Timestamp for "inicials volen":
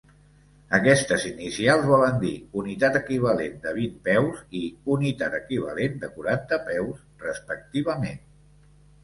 1.31-2.17